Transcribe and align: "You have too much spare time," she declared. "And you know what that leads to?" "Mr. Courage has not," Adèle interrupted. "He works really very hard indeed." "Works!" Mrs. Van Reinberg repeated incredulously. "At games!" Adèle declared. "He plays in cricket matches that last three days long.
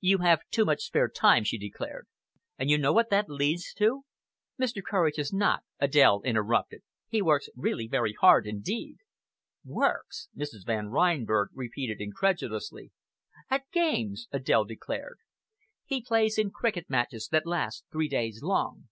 "You 0.00 0.18
have 0.22 0.40
too 0.50 0.64
much 0.64 0.82
spare 0.82 1.08
time," 1.08 1.44
she 1.44 1.56
declared. 1.56 2.08
"And 2.58 2.68
you 2.68 2.76
know 2.78 2.92
what 2.92 3.10
that 3.10 3.30
leads 3.30 3.72
to?" 3.74 4.02
"Mr. 4.60 4.82
Courage 4.82 5.18
has 5.18 5.32
not," 5.32 5.62
Adèle 5.80 6.24
interrupted. 6.24 6.82
"He 7.06 7.22
works 7.22 7.48
really 7.54 7.86
very 7.86 8.12
hard 8.12 8.44
indeed." 8.44 8.96
"Works!" 9.64 10.30
Mrs. 10.36 10.66
Van 10.66 10.88
Reinberg 10.88 11.50
repeated 11.54 12.00
incredulously. 12.00 12.90
"At 13.50 13.70
games!" 13.70 14.26
Adèle 14.34 14.66
declared. 14.66 15.20
"He 15.84 16.02
plays 16.02 16.38
in 16.38 16.50
cricket 16.50 16.90
matches 16.90 17.28
that 17.30 17.46
last 17.46 17.84
three 17.92 18.08
days 18.08 18.42
long. 18.42 18.88